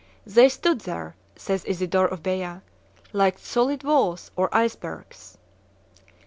"They 0.25 0.49
stood 0.49 0.79
there," 0.81 1.15
says 1.35 1.63
Isidore 1.63 2.07
of 2.07 2.23
Beja, 2.23 2.63
"like 3.13 3.37
solid 3.37 3.83
walls 3.83 4.31
or 4.35 4.49
icebergs." 4.51 5.37